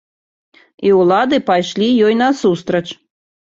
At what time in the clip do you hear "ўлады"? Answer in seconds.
1.01-1.41